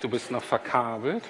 [0.00, 1.24] Du bist noch verkabelt.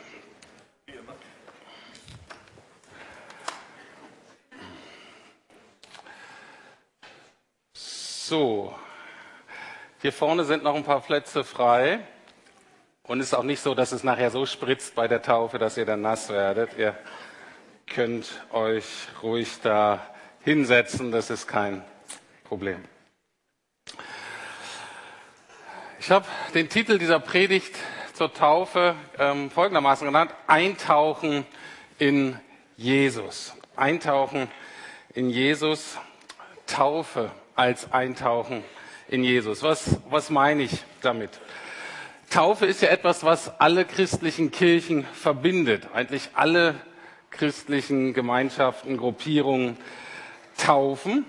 [7.73, 8.75] So,
[10.03, 12.01] hier vorne sind noch ein paar Plätze frei.
[13.05, 15.77] Und es ist auch nicht so, dass es nachher so spritzt bei der Taufe, dass
[15.77, 16.77] ihr dann nass werdet.
[16.77, 16.99] Ihr
[17.87, 18.85] könnt euch
[19.23, 20.05] ruhig da
[20.41, 21.85] hinsetzen, das ist kein
[22.43, 22.85] Problem.
[26.01, 27.77] Ich habe den Titel dieser Predigt
[28.17, 31.45] zur Taufe ähm, folgendermaßen genannt, Eintauchen
[31.99, 32.41] in
[32.79, 33.55] Jesus.
[33.77, 34.49] Eintauchen
[35.13, 35.99] in Jesus,
[36.67, 38.65] Taufe als Eintauchen
[39.09, 39.63] in Jesus.
[39.63, 41.29] Was, was meine ich damit?
[42.31, 45.89] Taufe ist ja etwas, was alle christlichen Kirchen verbindet.
[45.93, 46.75] Eigentlich alle
[47.29, 49.77] christlichen Gemeinschaften, Gruppierungen
[50.57, 51.27] taufen.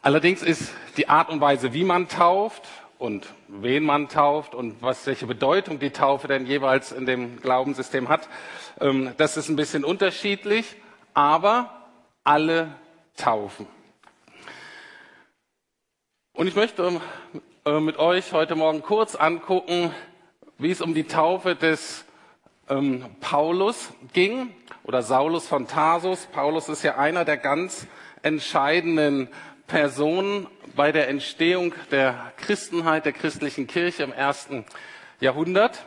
[0.00, 2.62] Allerdings ist die Art und Weise, wie man tauft,
[3.04, 8.08] und wen man tauft und was, welche Bedeutung die Taufe denn jeweils in dem Glaubenssystem
[8.08, 8.30] hat.
[8.80, 10.76] Ähm, das ist ein bisschen unterschiedlich,
[11.12, 11.82] aber
[12.24, 12.74] alle
[13.14, 13.66] taufen.
[16.32, 16.98] Und ich möchte
[17.66, 19.94] äh, mit euch heute Morgen kurz angucken,
[20.56, 22.06] wie es um die Taufe des
[22.70, 24.48] ähm, Paulus ging
[24.82, 26.24] oder Saulus von Tarsus.
[26.32, 27.86] Paulus ist ja einer der ganz
[28.22, 29.28] entscheidenden
[29.66, 34.64] Personen bei der Entstehung der Christenheit, der christlichen Kirche im ersten
[35.20, 35.84] Jahrhundert.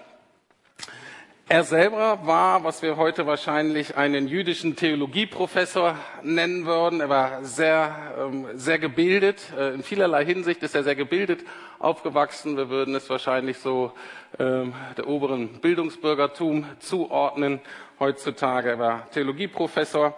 [1.49, 6.99] Er selber war, was wir heute wahrscheinlich einen jüdischen Theologieprofessor nennen würden.
[6.99, 9.41] Er war sehr, ähm, sehr gebildet.
[9.57, 11.45] Äh, in vielerlei Hinsicht ist er sehr gebildet
[11.79, 12.57] aufgewachsen.
[12.57, 13.93] Wir würden es wahrscheinlich so
[14.39, 17.61] ähm, der oberen Bildungsbürgertum zuordnen
[17.99, 18.71] heutzutage.
[18.71, 20.17] Er war Theologieprofessor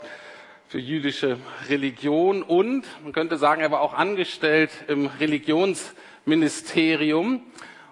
[0.70, 7.42] für jüdische Religion und man könnte sagen, er war auch angestellt im Religionsministerium,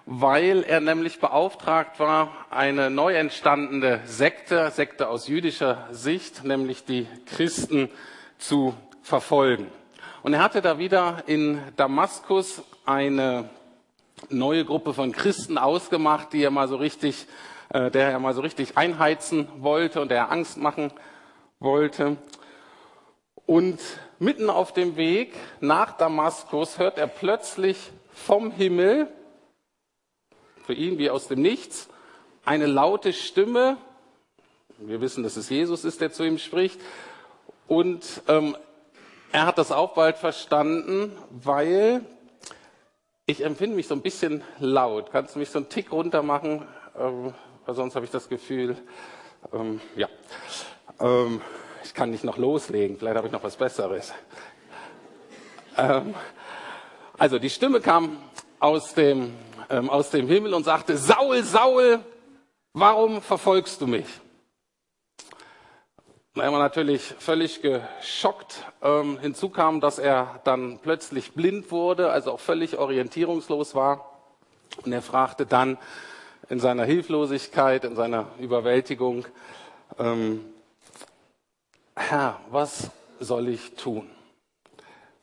[0.06, 7.08] weil er nämlich beauftragt war, eine neu entstandene Sekte, Sekte aus jüdischer Sicht, nämlich die
[7.26, 7.88] Christen
[8.38, 9.66] zu verfolgen.
[10.22, 13.50] Und er hatte da wieder in Damaskus eine
[14.30, 17.26] neue Gruppe von Christen ausgemacht, die er mal so richtig,
[17.70, 20.92] äh, der er mal so richtig einheizen wollte und der er Angst machen
[21.58, 22.16] wollte.
[23.48, 23.80] Und
[24.18, 27.78] mitten auf dem Weg nach Damaskus hört er plötzlich
[28.12, 29.08] vom Himmel,
[30.66, 31.88] für ihn wie aus dem Nichts,
[32.44, 33.78] eine laute Stimme.
[34.76, 36.78] Wir wissen, dass es Jesus ist, der zu ihm spricht.
[37.66, 38.54] Und ähm,
[39.32, 42.04] er hat das auch bald verstanden, weil
[43.24, 45.10] ich empfinde mich so ein bisschen laut.
[45.10, 46.68] Kannst du mich so einen Tick runter machen?
[46.98, 47.32] Ähm,
[47.64, 48.76] weil sonst habe ich das Gefühl,
[49.54, 50.10] ähm, ja.
[51.00, 51.40] Ähm,
[51.88, 54.12] ich kann nicht noch loslegen, vielleicht habe ich noch was Besseres.
[55.78, 56.14] Ähm,
[57.16, 58.18] also die Stimme kam
[58.60, 59.34] aus dem,
[59.70, 62.00] ähm, aus dem Himmel und sagte, Saul, Saul,
[62.74, 64.06] warum verfolgst du mich?
[66.34, 68.64] er war natürlich völlig geschockt.
[68.82, 74.20] Ähm, hinzu kam, dass er dann plötzlich blind wurde, also auch völlig orientierungslos war.
[74.84, 75.78] Und er fragte dann
[76.50, 79.24] in seiner Hilflosigkeit, in seiner Überwältigung,
[79.98, 80.44] ähm,
[81.98, 84.08] Herr, was soll ich tun?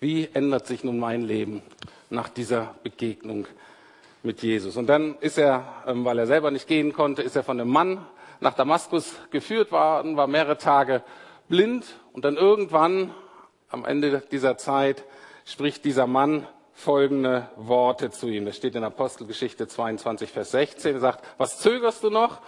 [0.02, 1.64] Wie ändert sich nun mein Leben
[2.10, 3.48] nach dieser Begegnung
[4.24, 4.76] mit Jesus?
[4.76, 7.72] Und dann ist er, ähm, weil er selber nicht gehen konnte, ist er von einem
[7.72, 8.06] Mann
[8.42, 11.02] nach Damaskus geführt worden, war mehrere Tage
[11.48, 13.12] blind und dann irgendwann
[13.70, 15.06] am Ende dieser Zeit
[15.46, 18.46] spricht dieser Mann folgende Worte zu ihm.
[18.46, 20.96] Das steht in Apostelgeschichte 22, Vers 16.
[20.96, 22.42] Er sagt, was zögerst du noch?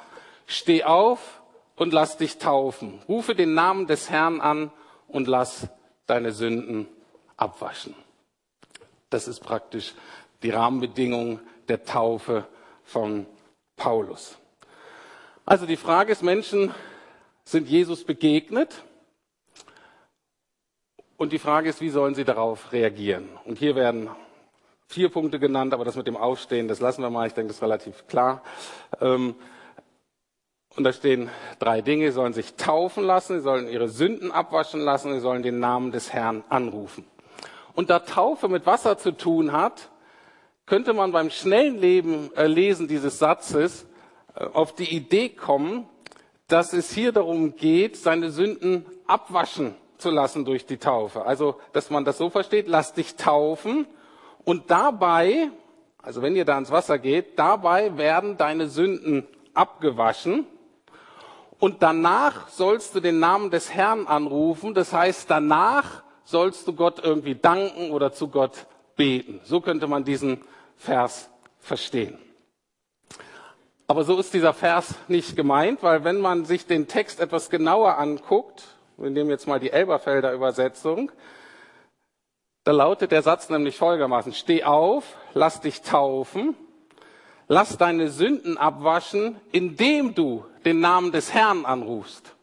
[0.46, 1.37] Steh auf
[1.78, 3.02] und lass dich taufen.
[3.08, 4.72] Rufe den Namen des Herrn an
[5.08, 5.70] und lass
[6.08, 6.88] deine Sünden
[7.38, 7.96] abwaschen.
[9.10, 9.94] Das ist praktisch
[10.44, 11.40] die Rahmenbedingung
[11.70, 12.46] der Taufe
[12.84, 13.26] von
[13.78, 14.38] Paulus.
[15.46, 16.74] Also die Frage ist, Menschen
[17.46, 18.84] sind Jesus begegnet
[21.16, 23.30] und die Frage ist, wie sollen sie darauf reagieren?
[23.46, 24.10] Und hier werden
[24.88, 27.58] vier Punkte genannt, aber das mit dem Aufstehen, das lassen wir mal, ich denke, das
[27.58, 28.42] ist relativ klar.
[29.00, 29.36] Ähm,
[30.78, 32.06] und da stehen drei Dinge.
[32.06, 35.92] Sie sollen sich taufen lassen, sie sollen ihre Sünden abwaschen lassen, sie sollen den Namen
[35.92, 37.04] des Herrn anrufen.
[37.74, 39.90] Und da Taufe mit Wasser zu tun hat,
[40.68, 43.88] könnte man beim schnellen Leben, äh, Lesen dieses Satzes
[44.36, 45.88] äh, auf die Idee kommen,
[46.48, 51.26] dass es hier darum geht, seine Sünden abwaschen zu lassen durch die Taufe.
[51.26, 53.88] Also, dass man das so versteht, lass dich taufen
[54.44, 55.50] und dabei,
[56.04, 60.46] also wenn ihr da ins Wasser geht, dabei werden deine Sünden abgewaschen
[61.60, 64.74] und danach sollst du den Namen des Herrn anrufen.
[64.74, 69.40] Das heißt, danach sollst du Gott irgendwie danken oder zu Gott beten.
[69.44, 70.42] So könnte man diesen
[70.76, 72.18] Vers verstehen.
[73.88, 77.98] Aber so ist dieser Vers nicht gemeint, weil wenn man sich den Text etwas genauer
[77.98, 78.64] anguckt,
[78.98, 81.12] wir nehmen jetzt mal die Elberfelder Übersetzung,
[82.66, 86.56] da lautet der Satz nämlich folgendermaßen, steh auf, lass dich taufen,
[87.48, 92.36] lass deine Sünden abwaschen, indem du den Namen des Herrn anrufst.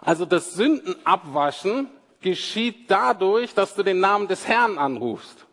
[0.00, 1.88] Also das Sündenabwaschen
[2.20, 5.46] geschieht dadurch, dass du den Namen des Herrn anrufst.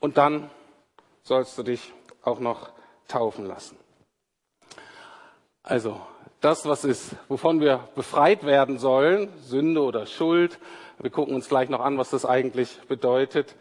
[0.00, 0.50] Und dann
[1.22, 1.92] sollst du dich
[2.22, 2.70] auch noch
[3.08, 3.76] taufen lassen.
[5.62, 6.00] Also
[6.40, 10.58] das, was ist, wovon wir befreit werden sollen, Sünde oder Schuld,
[10.98, 13.54] wir gucken uns gleich noch an, was das eigentlich bedeutet,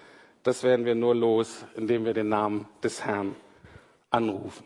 [0.46, 3.36] das werden wir nur los, indem wir den Namen des Herrn
[4.12, 4.64] anrufen.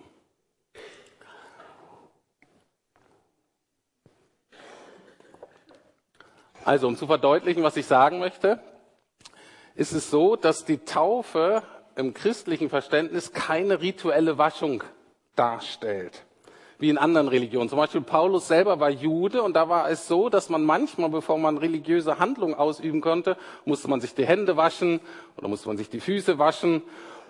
[6.66, 8.62] Also, um zu verdeutlichen, was ich sagen möchte,
[9.74, 11.64] ist es so, dass die Taufe
[11.96, 14.84] im christlichen Verständnis keine rituelle Waschung
[15.38, 16.26] darstellt,
[16.80, 17.70] wie in anderen Religionen.
[17.70, 21.38] Zum Beispiel Paulus selber war Jude und da war es so, dass man manchmal, bevor
[21.38, 25.00] man religiöse Handlungen ausüben konnte, musste man sich die Hände waschen
[25.38, 26.82] oder musste man sich die Füße waschen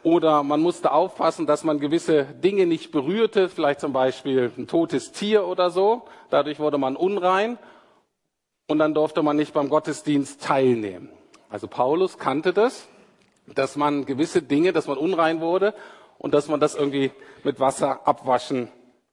[0.04, 5.12] oder man musste aufpassen, dass man gewisse Dinge nicht berührte, vielleicht zum Beispiel ein totes
[5.12, 6.04] Tier oder so.
[6.30, 7.58] Dadurch wurde man unrein
[8.68, 11.10] und dann durfte man nicht beim Gottesdienst teilnehmen.
[11.50, 12.88] Also Paulus kannte das
[13.56, 15.74] dass man gewisse Dinge, dass man unrein wurde
[16.18, 17.12] und dass man das irgendwie
[17.44, 18.70] mit Wasser abwaschen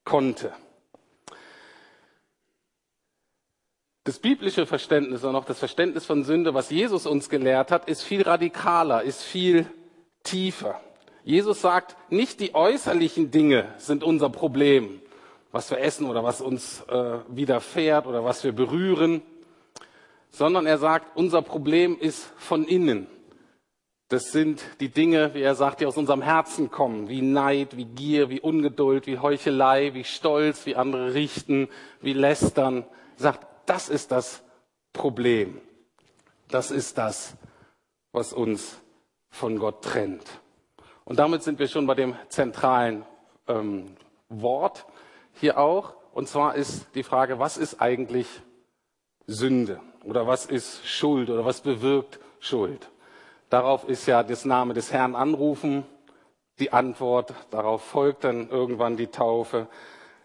[0.07, 0.55] konnte.
[4.05, 8.03] Das biblische Verständnis und auch das Verständnis von Sünde, was Jesus uns gelehrt hat, ist
[8.03, 9.67] viel radikaler, ist viel
[10.23, 10.81] tiefer.
[11.25, 15.03] Jesus sagt, nicht die äußerlichen Dinge sind unser Problem,
[15.51, 19.23] was wir essen oder was uns äh, widerfährt oder was wir berühren,
[20.31, 23.09] sondern er sagt, unser Problem ist von innen.
[24.09, 27.87] Das sind die Dinge, wie er sagt, die aus unserem Herzen kommen, wie Neid, wie
[27.87, 31.69] Gier, wie Ungeduld, wie Heuchelei, wie Stolz, wie andere richten,
[32.01, 32.85] wie Lästern.
[33.17, 34.45] Er sagt, das ist das
[34.93, 35.61] Problem.
[36.49, 37.35] Das ist das,
[38.13, 38.79] was uns
[39.29, 40.25] von Gott trennt.
[41.05, 43.05] Und damit sind wir schon bei dem zentralen
[43.49, 43.97] ähm,
[44.29, 44.87] Wort
[45.33, 45.97] hier auch.
[46.13, 48.29] Und zwar ist die Frage, was ist eigentlich
[49.27, 49.81] Sünde?
[50.05, 51.29] Oder was ist Schuld?
[51.29, 52.89] Oder was bewirkt Schuld?
[53.51, 55.85] Darauf ist ja das Name des Herrn anrufen
[56.59, 57.35] die Antwort.
[57.51, 59.67] Darauf folgt dann irgendwann die Taufe.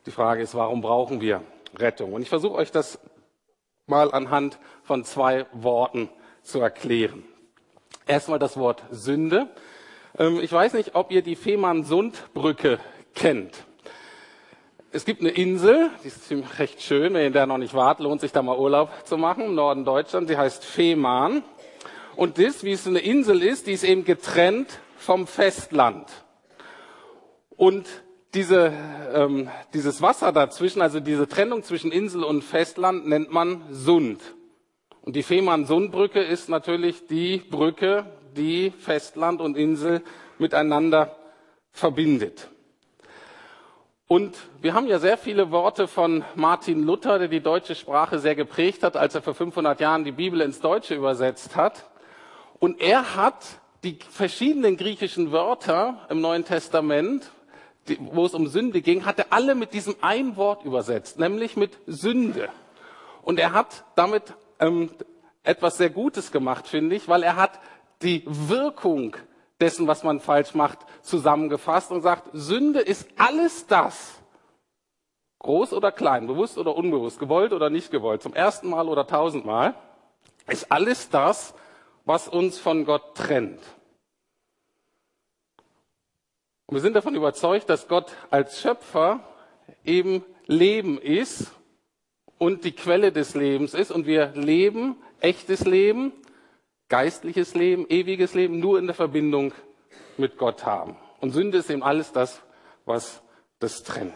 [0.06, 1.42] Die Frage ist, warum brauchen wir
[1.76, 2.14] Rettung?
[2.14, 3.00] Und ich versuche euch das
[3.86, 6.10] mal anhand von zwei Worten
[6.42, 7.24] zu erklären.
[8.08, 9.50] Erstmal das Wort Sünde.
[10.18, 12.80] Ähm, ich weiß nicht, ob ihr die Fehmarn-Sund-Brücke
[13.14, 13.66] kennt.
[14.94, 17.14] Es gibt eine Insel, die ist recht schön.
[17.14, 19.86] Wenn ihr da noch nicht wart, lohnt sich da mal Urlaub zu machen im Norden
[19.86, 20.30] Deutschland.
[20.30, 21.44] Die heißt Fehmarn.
[22.22, 26.08] Und das, wie es eine Insel ist, die ist eben getrennt vom Festland.
[27.50, 27.88] Und
[28.36, 28.72] diese,
[29.12, 34.22] ähm, dieses Wasser dazwischen, also diese Trennung zwischen Insel und Festland, nennt man Sund.
[35.02, 38.06] Und die Fehmarn-Sund-Brücke ist natürlich die Brücke,
[38.38, 40.04] die Festland und Insel
[40.38, 41.16] miteinander
[41.72, 42.50] verbindet.
[44.08, 48.36] Und wir haben ja sehr viele Worte von Martin Luther, der die deutsche Sprache sehr
[48.36, 51.88] geprägt hat, als er vor 500 Jahren die Bibel ins Deutsche übersetzt hat.
[52.62, 53.44] Und er hat
[53.84, 57.32] die verschiedenen griechischen Wörter im Neuen Testament,
[57.98, 61.76] wo es um Sünde ging, hat er alle mit diesem ein Wort übersetzt, nämlich mit
[61.88, 62.50] Sünde.
[63.24, 64.92] Und er hat damit ähm,
[65.42, 67.60] etwas sehr Gutes gemacht, finde ich, weil er hat
[68.04, 69.18] die Wirkung
[69.60, 74.20] dessen, was man falsch macht, zusammengefasst und sagt, Sünde ist alles das,
[75.40, 79.74] groß oder klein, bewusst oder unbewusst, gewollt oder nicht gewollt, zum ersten Mal oder tausendmal,
[80.46, 81.56] ist alles das,
[82.06, 83.62] was uns von Gott trennt.
[86.66, 89.20] Und wir sind davon überzeugt, dass Gott als Schöpfer
[89.84, 91.52] eben Leben ist
[92.38, 93.92] und die Quelle des Lebens ist.
[93.92, 96.14] Und wir leben echtes Leben,
[96.90, 99.54] geistliches Leben, ewiges Leben nur in der Verbindung
[100.18, 100.96] mit Gott haben.
[101.20, 102.42] Und Sünde ist eben alles das,
[102.86, 103.22] was
[103.60, 104.16] das trennt.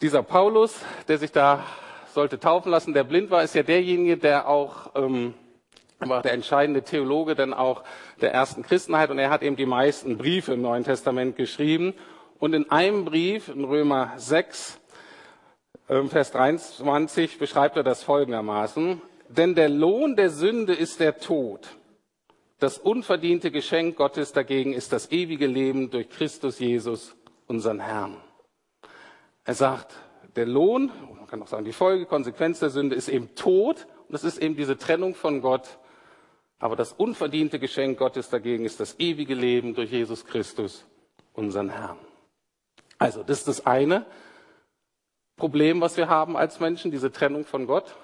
[0.00, 1.64] Dieser Paulus, der sich da
[2.12, 5.34] sollte taufen lassen, der blind war, ist ja derjenige, der auch ähm,
[6.08, 7.84] war der entscheidende Theologe dann auch
[8.20, 11.94] der ersten Christenheit und er hat eben die meisten Briefe im Neuen Testament geschrieben.
[12.38, 14.80] Und in einem Brief, in Römer 6,
[15.88, 19.00] ähm, Vers 23, beschreibt er das folgendermaßen.
[19.28, 21.68] Denn der Lohn der Sünde ist der Tod.
[22.58, 27.16] Das unverdiente Geschenk Gottes dagegen ist das ewige Leben durch Christus Jesus,
[27.46, 28.16] unseren Herrn.
[29.44, 29.94] Er sagt,
[30.36, 30.90] der Lohn,
[31.32, 33.86] kann auch sagen, die Folge, Konsequenz der Sünde ist eben Tod.
[34.00, 35.78] Und das ist eben diese Trennung von Gott.
[36.58, 40.84] Aber das unverdiente Geschenk Gottes dagegen ist das ewige Leben durch Jesus Christus,
[41.32, 41.96] unseren Herrn.
[42.98, 44.04] Also, das ist das eine
[45.36, 47.94] Problem, was wir haben als Menschen, diese Trennung von Gott.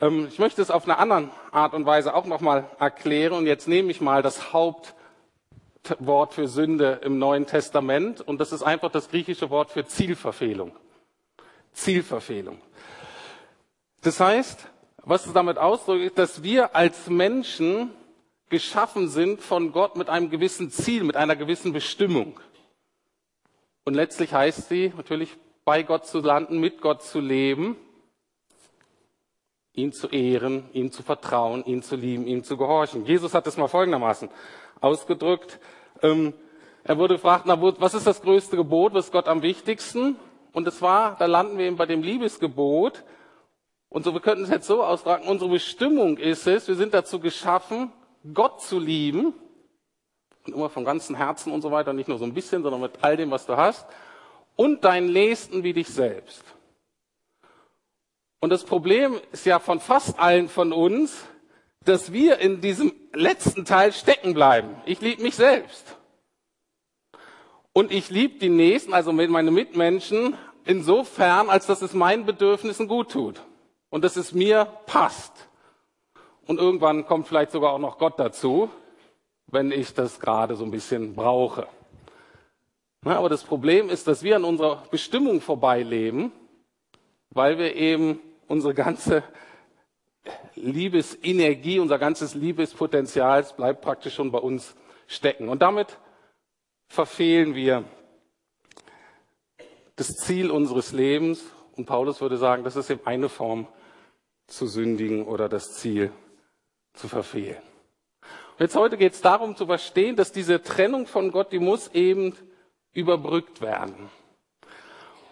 [0.00, 3.34] Ähm, ich möchte es auf eine andere Art und Weise auch nochmal erklären.
[3.34, 8.22] Und jetzt nehme ich mal das Hauptwort für Sünde im Neuen Testament.
[8.22, 10.72] Und das ist einfach das griechische Wort für Zielverfehlung.
[11.72, 12.60] Zielverfehlung.
[14.02, 14.68] Das heißt,
[15.02, 17.90] was es damit ausdrückt, ist, dass wir als Menschen
[18.48, 22.40] geschaffen sind von Gott mit einem gewissen Ziel, mit einer gewissen Bestimmung.
[23.84, 27.76] Und letztlich heißt sie natürlich, bei Gott zu landen, mit Gott zu leben
[29.80, 33.06] ihn zu ehren, ihm zu vertrauen, ihn zu lieben, ihm zu gehorchen.
[33.06, 34.28] Jesus hat es mal folgendermaßen
[34.80, 35.58] ausgedrückt.
[36.02, 36.34] Ähm,
[36.82, 40.16] er wurde gefragt, na, was ist das größte Gebot, was ist Gott am wichtigsten?
[40.52, 43.04] Und es war, da landen wir eben bei dem Liebesgebot.
[43.88, 47.20] Und so, wir könnten es jetzt so ausdrücken, unsere Bestimmung ist es, wir sind dazu
[47.20, 47.92] geschaffen,
[48.34, 49.34] Gott zu lieben.
[50.46, 52.92] Und immer von ganzem Herzen und so weiter, nicht nur so ein bisschen, sondern mit
[53.02, 53.86] all dem, was du hast.
[54.56, 56.44] Und deinen Nächsten wie dich selbst.
[58.40, 61.26] Und das Problem ist ja von fast allen von uns,
[61.84, 64.76] dass wir in diesem letzten Teil stecken bleiben.
[64.86, 65.96] Ich liebe mich selbst.
[67.72, 73.10] Und ich liebe die Nächsten, also meine Mitmenschen, insofern, als dass es meinen Bedürfnissen gut
[73.10, 73.40] tut.
[73.90, 75.32] Und dass es mir passt.
[76.46, 78.70] Und irgendwann kommt vielleicht sogar auch noch Gott dazu,
[79.46, 81.66] wenn ich das gerade so ein bisschen brauche.
[83.04, 86.32] aber das Problem ist, dass wir an unserer Bestimmung vorbeileben,
[87.30, 89.22] weil wir eben unsere ganze
[90.54, 94.74] Liebesenergie, unser ganzes Liebespotenzial bleibt praktisch schon bei uns
[95.06, 95.48] stecken.
[95.48, 95.98] Und damit
[96.90, 97.84] verfehlen wir
[99.94, 101.42] das Ziel unseres Lebens.
[101.76, 103.68] Und Paulus würde sagen, das ist eben eine Form
[104.46, 106.12] zu sündigen oder das Ziel
[106.92, 107.62] zu verfehlen.
[108.22, 111.88] Und jetzt heute geht es darum zu verstehen, dass diese Trennung von Gott, die muss
[111.94, 112.34] eben
[112.92, 114.10] überbrückt werden.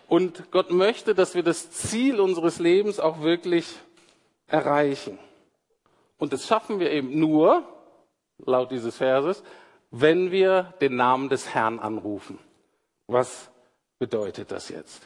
[0.07, 3.67] Und Gott möchte, dass wir das Ziel unseres Lebens auch wirklich
[4.47, 5.19] erreichen.
[6.19, 7.65] Und das schaffen wir eben nur,
[8.39, 9.43] laut dieses Verses,
[9.91, 12.39] wenn wir den Namen des Herrn anrufen.
[13.07, 13.51] Was
[13.99, 15.03] bedeutet das jetzt?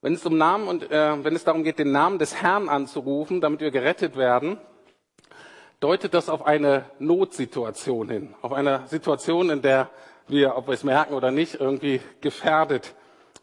[0.00, 3.40] Wenn es um Namen und äh, wenn es darum geht, den Namen des Herrn anzurufen,
[3.40, 4.58] damit wir gerettet werden,
[5.80, 9.90] deutet das auf eine Notsituation hin, auf eine Situation, in der
[10.28, 12.94] wir, ob wir es merken oder nicht, irgendwie gefährdet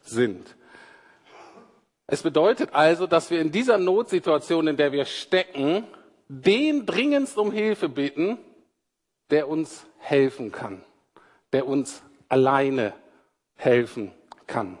[0.02, 0.56] sind.
[2.06, 5.84] Es bedeutet also, dass wir in dieser Notsituation, in der wir stecken,
[6.28, 8.38] den dringendst um Hilfe bitten,
[9.30, 10.84] der uns helfen kann,
[11.52, 12.94] der uns alleine
[13.56, 14.12] helfen
[14.46, 14.78] kann.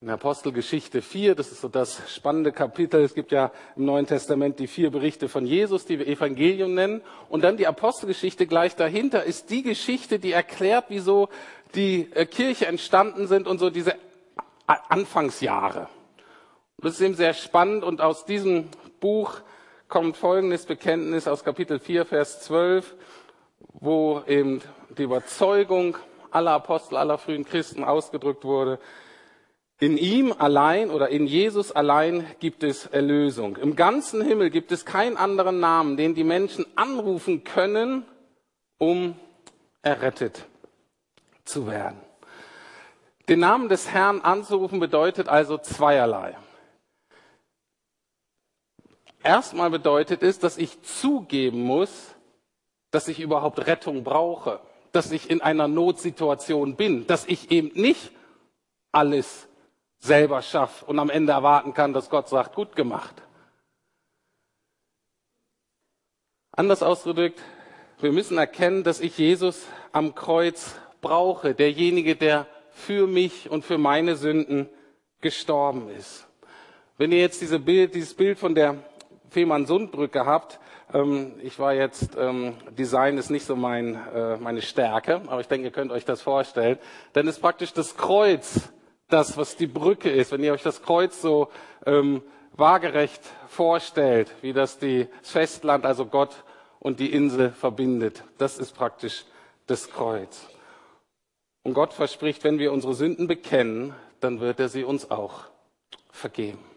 [0.00, 3.02] In Apostelgeschichte 4, das ist so das spannende Kapitel.
[3.02, 7.02] Es gibt ja im Neuen Testament die vier Berichte von Jesus, die wir Evangelium nennen.
[7.28, 11.28] Und dann die Apostelgeschichte gleich dahinter ist die Geschichte, die erklärt, wieso
[11.74, 13.96] die äh, Kirche entstanden sind und so diese
[14.68, 15.88] Anfangsjahre.
[16.76, 18.68] Und das ist eben sehr spannend und aus diesem
[19.00, 19.40] Buch
[19.88, 22.94] kommt folgendes Bekenntnis aus Kapitel 4, Vers 12,
[23.72, 24.60] wo eben
[24.96, 25.96] die Überzeugung
[26.30, 28.78] aller Apostel, aller frühen Christen ausgedrückt wurde.
[29.80, 33.56] In ihm allein oder in Jesus allein gibt es Erlösung.
[33.56, 38.04] Im ganzen Himmel gibt es keinen anderen Namen, den die Menschen anrufen können,
[38.76, 39.14] um
[39.82, 40.44] errettet
[41.44, 41.98] zu werden.
[43.28, 46.36] Den Namen des Herrn anzurufen bedeutet also zweierlei.
[49.22, 52.14] Erstmal bedeutet es, dass ich zugeben muss,
[52.90, 54.60] dass ich überhaupt Rettung brauche,
[54.92, 58.12] dass ich in einer Notsituation bin, dass ich eben nicht
[58.92, 59.48] alles
[59.98, 63.14] selber schaffe und am Ende erwarten kann, dass Gott sagt, gut gemacht.
[66.52, 67.40] Anders ausgedrückt,
[68.00, 73.78] wir müssen erkennen, dass ich Jesus am Kreuz brauche, derjenige, der für mich und für
[73.78, 74.68] meine Sünden
[75.20, 76.26] gestorben ist.
[76.96, 78.76] Wenn ihr jetzt diese Bild, dieses Bild von der
[79.30, 80.60] Fehmarn-Sundbrücke habt,
[80.92, 85.48] ähm, ich war jetzt, ähm, Design ist nicht so mein, äh, meine Stärke, aber ich
[85.48, 86.78] denke, ihr könnt euch das vorstellen,
[87.12, 88.72] dann ist praktisch das Kreuz
[89.08, 91.48] das, was die Brücke ist, wenn ihr euch das Kreuz so
[91.86, 96.44] ähm, waagerecht vorstellt, wie das die, Festland, also Gott
[96.78, 99.24] und die Insel verbindet, das ist praktisch
[99.66, 100.48] das Kreuz.
[101.62, 105.44] Und Gott verspricht, wenn wir unsere Sünden bekennen, dann wird er sie uns auch
[106.10, 106.67] vergeben.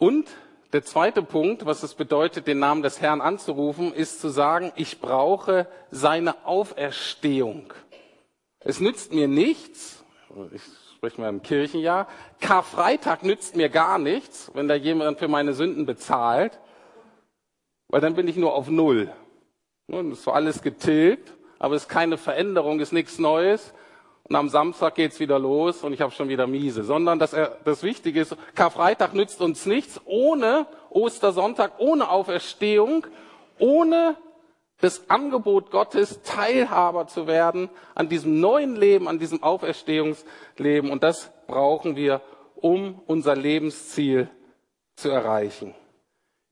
[0.00, 0.26] Und
[0.72, 4.98] der zweite Punkt, was es bedeutet, den Namen des Herrn anzurufen, ist zu sagen, ich
[4.98, 7.74] brauche seine Auferstehung.
[8.60, 10.02] Es nützt mir nichts,
[10.52, 10.62] ich
[10.96, 12.08] spreche mal im Kirchenjahr,
[12.40, 16.58] Karfreitag nützt mir gar nichts, wenn da jemand für meine Sünden bezahlt.
[17.88, 19.12] weil dann bin ich nur auf Null.
[19.88, 23.74] Und ist zwar alles getilgt, aber es ist keine Veränderung, ist nichts Neues.
[24.30, 26.84] Und am Samstag geht's wieder los und ich habe schon wieder miese.
[26.84, 33.08] Sondern dass er, das Wichtige ist, Karfreitag nützt uns nichts ohne Ostersonntag, ohne Auferstehung,
[33.58, 34.14] ohne
[34.80, 40.92] das Angebot Gottes, Teilhaber zu werden an diesem neuen Leben, an diesem Auferstehungsleben.
[40.92, 42.20] Und das brauchen wir,
[42.54, 44.30] um unser Lebensziel
[44.94, 45.74] zu erreichen.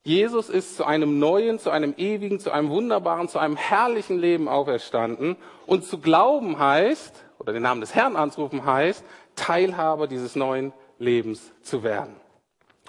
[0.02, 4.48] Jesus ist zu einem neuen, zu einem ewigen, zu einem wunderbaren, zu einem herrlichen Leben
[4.48, 5.36] auferstanden.
[5.64, 9.02] Und zu glauben heißt, oder den Namen des Herrn anzurufen heißt,
[9.34, 12.14] Teilhaber dieses neuen Lebens zu werden.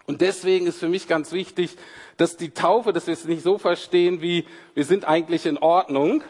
[0.05, 1.77] Und deswegen ist für mich ganz wichtig,
[2.17, 6.23] dass die Taufe, dass wir es nicht so verstehen wie, wir sind eigentlich in Ordnung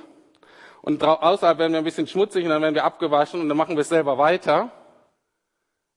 [0.83, 3.75] und außerhalb werden wir ein bisschen schmutzig und dann werden wir abgewaschen und dann machen
[3.75, 4.71] wir es selber weiter,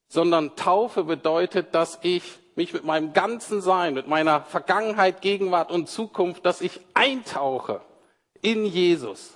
[0.08, 2.22] sondern Taufe bedeutet, dass ich
[2.54, 7.82] mich mit meinem ganzen Sein, mit meiner Vergangenheit, Gegenwart und Zukunft, dass ich eintauche
[8.40, 9.34] in Jesus,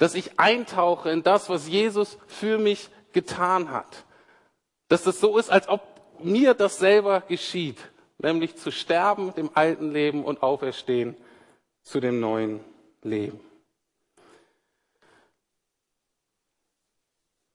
[0.00, 4.04] dass ich eintauche in das, was Jesus für mich getan hat,
[4.88, 5.82] dass es so ist, als ob
[6.18, 7.78] mir das selber geschieht
[8.22, 11.16] nämlich zu sterben dem alten Leben und auferstehen
[11.82, 12.60] zu dem neuen
[13.02, 13.40] Leben.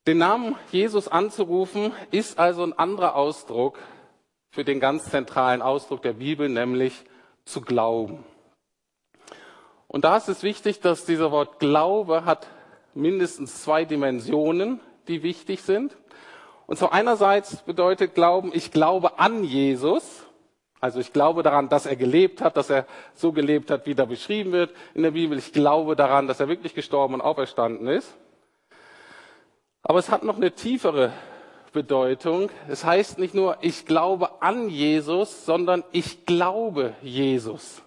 [0.07, 3.79] Den Namen Jesus anzurufen ist also ein anderer Ausdruck
[4.51, 7.03] für den ganz zentralen Ausdruck der Bibel, nämlich
[7.43, 8.23] zu glauben.
[9.95, 12.47] Und da ist es wichtig, dass dieser Wort Glaube hat
[12.95, 15.95] mindestens zwei Dimensionen, die wichtig sind.
[16.67, 20.25] Und zwar einerseits bedeutet Glauben, ich glaube an Jesus.
[20.81, 24.03] Also ich glaube daran, dass er gelebt hat, dass er so gelebt hat, wie da
[24.03, 25.37] beschrieben wird in der Bibel.
[25.37, 28.17] Ich glaube daran, dass er wirklich gestorben und auferstanden ist.
[29.81, 31.13] Aber es hat noch eine tiefere
[31.71, 32.49] Bedeutung.
[32.67, 37.84] Es heißt nicht nur, ich glaube an Jesus, sondern ich glaube Jesus.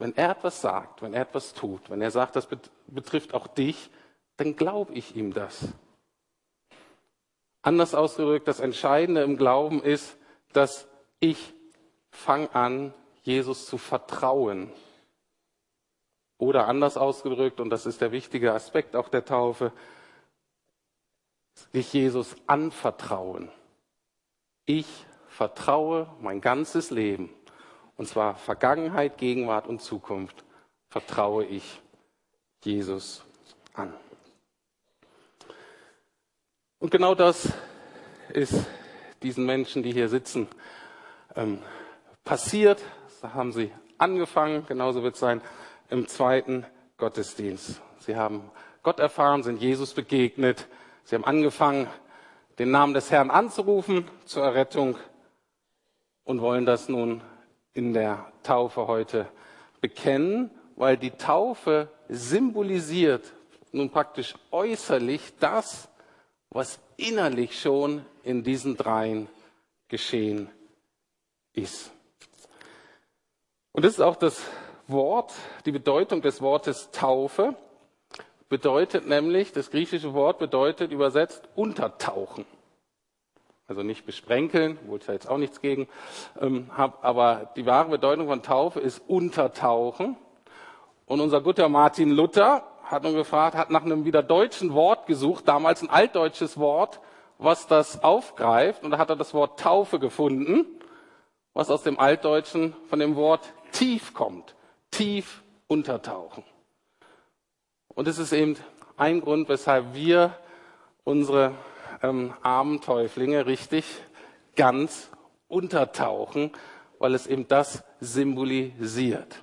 [0.00, 2.48] Wenn er etwas sagt, wenn er etwas tut, wenn er sagt, das
[2.86, 3.90] betrifft auch dich,
[4.38, 5.68] dann glaube ich ihm das.
[7.60, 10.16] Anders ausgedrückt, das Entscheidende im Glauben ist,
[10.54, 10.88] dass
[11.20, 11.52] ich
[12.10, 14.72] fange an, Jesus zu vertrauen.
[16.38, 19.70] Oder anders ausgedrückt, und das ist der wichtige Aspekt auch der Taufe,
[21.72, 23.50] sich Jesus anvertrauen.
[24.64, 27.28] Ich vertraue mein ganzes Leben,
[28.00, 30.42] und zwar Vergangenheit, Gegenwart und Zukunft,
[30.88, 31.82] vertraue ich
[32.64, 33.22] Jesus
[33.74, 33.92] an.
[36.78, 37.52] Und genau das
[38.32, 38.54] ist
[39.22, 40.48] diesen Menschen, die hier sitzen,
[41.36, 41.58] ähm,
[42.24, 42.82] passiert.
[43.20, 45.42] Da haben sie angefangen, genauso wird es sein
[45.90, 46.64] im zweiten
[46.96, 47.82] Gottesdienst.
[47.98, 48.50] Sie haben
[48.82, 50.68] Gott erfahren, sind Jesus begegnet.
[51.04, 51.86] Sie haben angefangen,
[52.58, 54.96] den Namen des Herrn anzurufen zur Errettung
[56.24, 57.20] und wollen das nun
[57.74, 59.28] in der Taufe heute
[59.80, 63.32] bekennen, weil die Taufe symbolisiert
[63.72, 65.88] nun praktisch äußerlich das,
[66.50, 69.28] was innerlich schon in diesen dreien
[69.88, 70.50] geschehen
[71.52, 71.92] ist.
[73.72, 74.42] Und das ist auch das
[74.88, 75.32] Wort,
[75.64, 77.54] die Bedeutung des Wortes Taufe
[78.48, 82.44] bedeutet nämlich, das griechische Wort bedeutet übersetzt untertauchen.
[83.70, 85.88] Also nicht besprenkeln, wo ich da jetzt auch nichts gegen
[86.40, 90.16] ähm, habe, aber die wahre Bedeutung von Taufe ist untertauchen.
[91.06, 95.48] Und unser guter Martin Luther hat nun gefragt, hat nach einem wieder deutschen Wort gesucht,
[95.48, 97.00] damals ein altdeutsches Wort,
[97.38, 98.84] was das aufgreift.
[98.84, 100.66] Und da hat er das Wort Taufe gefunden
[101.54, 104.54] was aus dem Altdeutschen von dem Wort tief kommt.
[104.90, 106.44] Tief untertauchen.
[107.88, 108.56] Und es ist eben
[108.96, 110.36] ein Grund, weshalb wir
[111.04, 111.54] unsere
[112.02, 113.84] ähm, armen Täuflinge richtig
[114.56, 115.10] ganz
[115.48, 116.52] untertauchen,
[116.98, 119.42] weil es eben das symbolisiert.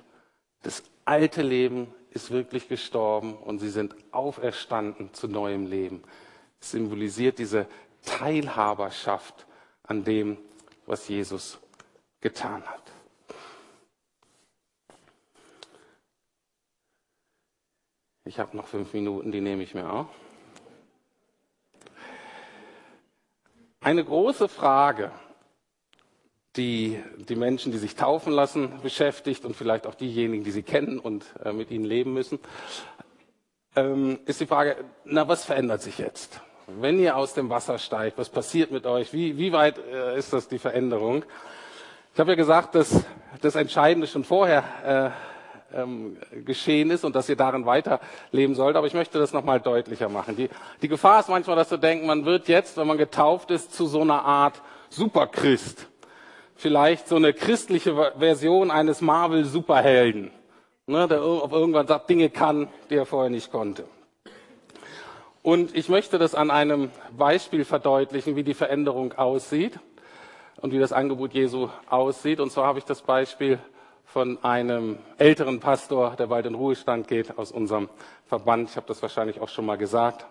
[0.62, 6.02] Das alte Leben ist wirklich gestorben und sie sind auferstanden zu neuem Leben.
[6.60, 7.66] Es symbolisiert diese
[8.02, 9.46] Teilhaberschaft
[9.82, 10.38] an dem,
[10.86, 11.58] was Jesus
[12.20, 12.82] getan hat.
[18.24, 20.08] Ich habe noch fünf Minuten, die nehme ich mir auch.
[23.88, 25.12] Eine große Frage,
[26.56, 30.98] die die Menschen, die sich taufen lassen, beschäftigt und vielleicht auch diejenigen, die sie kennen
[30.98, 32.38] und äh, mit ihnen leben müssen,
[33.76, 36.42] ähm, ist die Frage, na, was verändert sich jetzt?
[36.66, 39.14] Wenn ihr aus dem Wasser steigt, was passiert mit euch?
[39.14, 41.24] Wie, wie weit äh, ist das die Veränderung?
[42.12, 43.06] Ich habe ja gesagt, dass
[43.40, 45.27] das Entscheidende schon vorher äh,
[45.72, 48.76] ähm, geschehen ist und dass ihr darin weiterleben sollt.
[48.76, 50.36] Aber ich möchte das nochmal deutlicher machen.
[50.36, 50.48] Die,
[50.82, 53.86] die Gefahr ist manchmal, dass du denkst, man wird jetzt, wenn man getauft ist, zu
[53.86, 55.86] so einer Art Superchrist.
[56.58, 60.32] vielleicht so eine christliche Version eines Marvel-Superhelden,
[60.86, 63.84] ne, der auf irgendwann sagt, Dinge kann, die er vorher nicht konnte.
[65.42, 69.78] Und ich möchte das an einem Beispiel verdeutlichen, wie die Veränderung aussieht
[70.60, 72.40] und wie das Angebot Jesu aussieht.
[72.40, 73.60] Und zwar habe ich das Beispiel
[74.08, 77.90] von einem älteren Pastor, der bald in Ruhestand geht, aus unserem
[78.26, 78.70] Verband.
[78.70, 80.26] Ich habe das wahrscheinlich auch schon mal gesagt,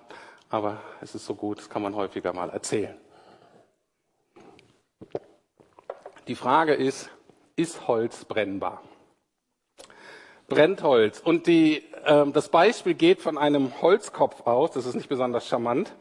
[0.50, 2.98] aber es ist so gut, das kann man häufiger mal erzählen.
[6.28, 7.10] Die Frage ist,
[7.56, 8.82] ist Holz brennbar?
[10.50, 11.20] Brennt Holz.
[11.20, 15.94] Und die, äh, das Beispiel geht von einem Holzkopf aus, das ist nicht besonders charmant,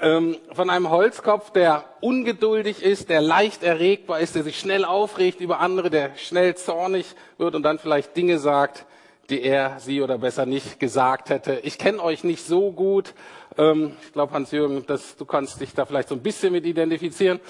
[0.00, 5.58] von einem Holzkopf, der ungeduldig ist, der leicht erregbar ist, der sich schnell aufregt über
[5.58, 8.86] andere, der schnell zornig wird und dann vielleicht Dinge sagt,
[9.28, 11.60] die er, sie oder besser nicht gesagt hätte.
[11.64, 13.12] Ich kenne euch nicht so gut.
[13.58, 17.40] Ähm, ich glaube, Hans-Jürgen, du kannst dich da vielleicht so ein bisschen mit identifizieren.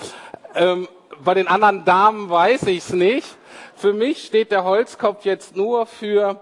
[0.54, 0.88] Ähm,
[1.22, 3.26] bei den anderen Damen weiß ich es nicht.
[3.76, 6.40] Für mich steht der Holzkopf jetzt nur für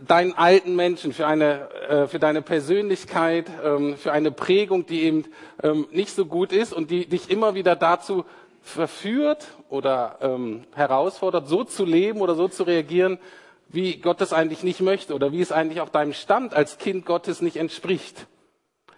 [0.00, 5.24] deinen alten Menschen, für, eine, äh, für deine Persönlichkeit, ähm, für eine Prägung, die eben
[5.62, 8.24] ähm, nicht so gut ist und die dich immer wieder dazu
[8.62, 13.18] verführt oder ähm, herausfordert, so zu leben oder so zu reagieren,
[13.68, 17.04] wie Gott es eigentlich nicht möchte oder wie es eigentlich auch deinem Stand als Kind
[17.04, 18.26] Gottes nicht entspricht.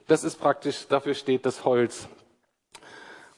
[0.07, 2.09] Das ist praktisch, dafür steht das Holz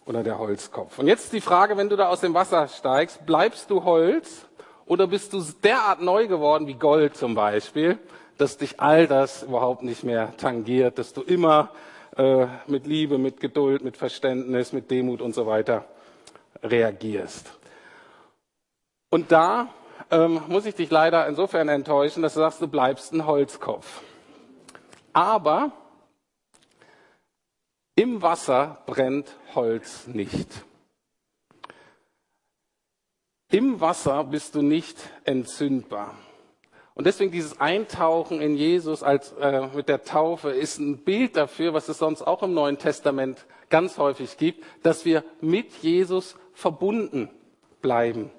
[0.05, 0.99] oder der Holzkopf.
[0.99, 4.48] Und jetzt die Frage, wenn du da aus dem Wasser steigst, bleibst du Holz
[4.88, 7.98] oder bist du derart neu geworden wie Gold zum Beispiel,
[8.38, 11.70] dass dich all das überhaupt nicht mehr tangiert, dass du immer
[12.16, 15.85] äh, mit Liebe, mit Geduld, mit Verständnis, mit Demut und so weiter
[16.62, 17.53] reagierst.
[19.11, 19.68] Und da
[20.11, 24.03] ähm, muss ich dich leider insofern enttäuschen, dass du sagst, du bleibst ein Holzkopf.
[25.12, 25.72] Aber
[27.94, 30.48] im Wasser brennt Holz nicht.
[33.51, 36.15] Im Wasser bist du nicht entzündbar.
[36.95, 41.73] Und deswegen dieses Eintauchen in Jesus als, äh, mit der Taufe ist ein Bild dafür,
[41.73, 47.31] was es sonst auch im Neuen Testament ganz häufig gibt, dass wir mit Jesus verbunden
[47.81, 48.31] bleiben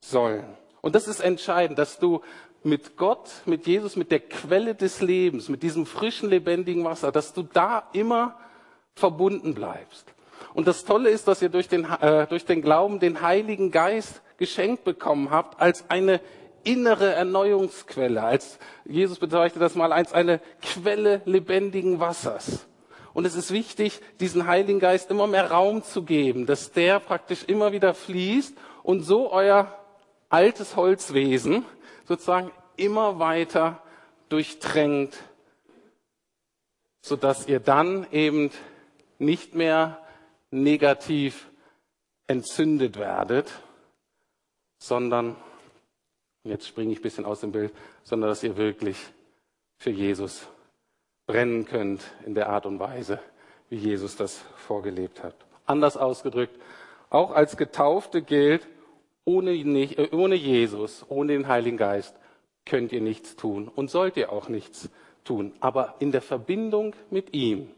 [0.00, 0.44] sollen.
[0.80, 2.20] Und das ist entscheidend, dass du
[2.62, 7.32] mit Gott, mit Jesus, mit der Quelle des Lebens, mit diesem frischen, lebendigen Wasser, dass
[7.32, 8.38] du da immer
[8.94, 10.06] verbunden bleibst.
[10.54, 14.22] Und das Tolle ist, dass ihr durch den, äh, durch den Glauben den Heiligen Geist
[14.42, 16.20] geschenkt bekommen habt als eine
[16.64, 22.66] innere Erneuungsquelle, als Jesus bezeichnet das mal als eine Quelle lebendigen Wassers.
[23.14, 27.44] Und es ist wichtig, diesen Heiligen Geist immer mehr Raum zu geben, dass der praktisch
[27.44, 29.78] immer wieder fließt und so euer
[30.28, 31.64] altes Holzwesen
[32.08, 33.80] sozusagen immer weiter
[34.28, 35.16] durchtränkt,
[37.00, 38.50] sodass ihr dann eben
[39.20, 39.98] nicht mehr
[40.50, 41.46] negativ
[42.26, 43.52] entzündet werdet,
[44.82, 45.36] sondern,
[46.42, 48.98] jetzt springe ich ein bisschen aus dem Bild, sondern dass ihr wirklich
[49.78, 50.48] für Jesus
[51.26, 53.20] brennen könnt in der Art und Weise,
[53.68, 55.36] wie Jesus das vorgelebt hat.
[55.66, 56.60] Anders ausgedrückt,
[57.10, 58.66] auch als Getaufte gilt,
[59.24, 62.16] ohne, äh, ohne Jesus, ohne den Heiligen Geist
[62.66, 64.90] könnt ihr nichts tun und sollt ihr auch nichts
[65.22, 65.52] tun.
[65.60, 67.70] Aber in der Verbindung mit ihm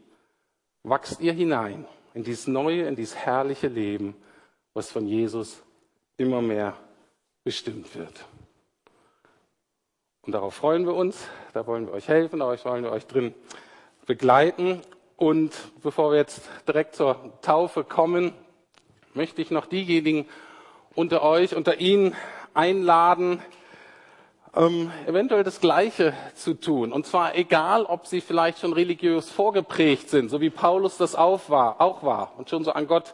[0.81, 4.15] wachst ihr hinein in dieses neue, in dieses herrliche Leben,
[4.73, 5.61] was von Jesus
[6.17, 6.75] immer mehr
[7.45, 8.25] bestimmt wird.
[10.23, 13.35] Und darauf freuen wir uns, da wollen wir euch helfen, da wollen wir euch drin
[14.07, 14.81] begleiten.
[15.15, 15.53] Und
[15.83, 18.33] bevor wir jetzt direkt zur Taufe kommen,
[19.13, 20.27] möchte ich noch diejenigen
[20.95, 22.15] unter euch, unter Ihnen
[22.55, 23.39] einladen,
[24.55, 26.91] ähm, eventuell das Gleiche zu tun.
[26.91, 31.47] Und zwar egal, ob sie vielleicht schon religiös vorgeprägt sind, so wie Paulus das auch
[31.49, 33.13] war, auch war und schon so an Gott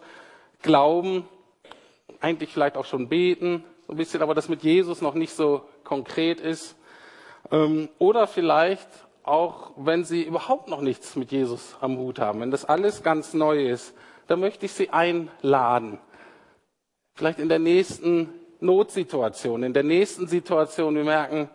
[0.61, 1.27] glauben,
[2.21, 5.65] eigentlich vielleicht auch schon beten, so ein bisschen, aber das mit Jesus noch nicht so
[5.83, 6.77] konkret ist.
[7.51, 8.87] Ähm, oder vielleicht
[9.23, 13.33] auch, wenn sie überhaupt noch nichts mit Jesus am Hut haben, wenn das alles ganz
[13.33, 13.93] neu ist,
[14.27, 15.99] dann möchte ich sie einladen.
[17.15, 18.29] Vielleicht in der nächsten
[18.61, 21.49] Notsituation, in der nächsten Situation, wir merken,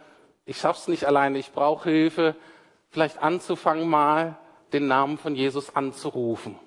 [0.44, 2.36] ich schaff's nicht alleine, ich brauche Hilfe,
[2.90, 4.36] vielleicht anzufangen mal
[4.74, 6.58] den Namen von Jesus anzurufen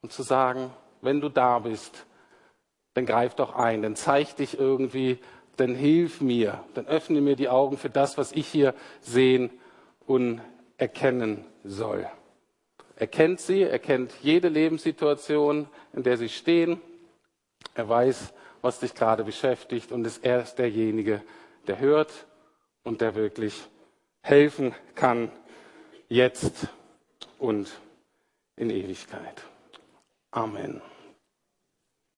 [0.00, 0.70] und zu sagen,
[1.02, 2.06] wenn du da bist,
[2.96, 5.18] dann greif doch ein, dann zeig dich irgendwie,
[5.58, 9.50] dann hilf mir, dann öffne mir die Augen für das, was ich hier sehen
[10.06, 10.40] und
[10.78, 12.08] erkennen soll.
[12.96, 16.80] Er kennt sie, er kennt jede Lebenssituation, in der sie stehen.
[17.74, 18.32] Er weiß,
[18.62, 21.20] was dich gerade beschäftigt und ist erst derjenige,
[21.66, 22.26] der hört
[22.82, 23.62] und der wirklich
[24.22, 25.30] helfen kann,
[26.08, 26.68] jetzt
[27.38, 27.78] und
[28.56, 29.42] in Ewigkeit.
[30.30, 30.80] Amen.